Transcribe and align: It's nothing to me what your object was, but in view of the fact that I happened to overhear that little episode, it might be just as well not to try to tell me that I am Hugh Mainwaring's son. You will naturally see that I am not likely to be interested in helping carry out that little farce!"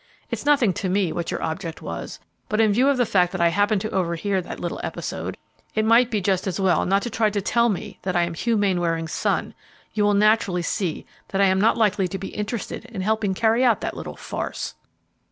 It's 0.31 0.47
nothing 0.47 0.73
to 0.81 0.89
me 0.89 1.11
what 1.13 1.29
your 1.29 1.43
object 1.43 1.79
was, 1.79 2.19
but 2.49 2.59
in 2.59 2.73
view 2.73 2.89
of 2.89 2.97
the 2.97 3.05
fact 3.05 3.31
that 3.33 3.39
I 3.39 3.49
happened 3.49 3.81
to 3.81 3.91
overhear 3.91 4.41
that 4.41 4.59
little 4.59 4.79
episode, 4.83 5.37
it 5.75 5.85
might 5.85 6.09
be 6.09 6.19
just 6.21 6.47
as 6.47 6.59
well 6.59 6.87
not 6.87 7.03
to 7.03 7.11
try 7.11 7.29
to 7.29 7.39
tell 7.39 7.69
me 7.69 7.99
that 8.01 8.15
I 8.15 8.23
am 8.23 8.33
Hugh 8.33 8.57
Mainwaring's 8.57 9.11
son. 9.13 9.53
You 9.93 10.03
will 10.03 10.15
naturally 10.15 10.63
see 10.63 11.05
that 11.27 11.39
I 11.39 11.45
am 11.45 11.61
not 11.61 11.77
likely 11.77 12.07
to 12.07 12.17
be 12.17 12.29
interested 12.29 12.85
in 12.85 13.01
helping 13.01 13.35
carry 13.35 13.63
out 13.63 13.81
that 13.81 13.95
little 13.95 14.15
farce!" 14.15 14.73